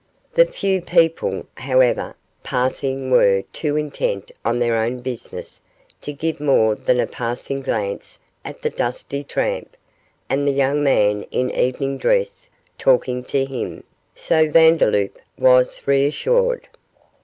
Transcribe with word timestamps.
The 0.33 0.47
few 0.47 0.81
people, 0.81 1.45
however, 1.57 2.15
passing 2.41 3.11
were 3.11 3.43
too 3.53 3.77
intent 3.77 4.31
on 4.43 4.57
their 4.57 4.75
own 4.75 5.01
business 5.01 5.61
to 6.01 6.11
give 6.11 6.39
more 6.39 6.73
than 6.73 6.99
a 6.99 7.05
passing 7.05 7.57
glance 7.61 8.17
at 8.43 8.63
the 8.63 8.71
dusty 8.71 9.23
tramp 9.23 9.77
and 10.27 10.47
the 10.47 10.53
young 10.53 10.81
man 10.83 11.21
in 11.29 11.51
evening 11.51 11.99
dress 11.99 12.49
talking 12.79 13.23
to 13.25 13.45
him, 13.45 13.83
so 14.15 14.49
Vandeloup 14.49 15.19
was 15.37 15.83
reassured. 15.85 16.67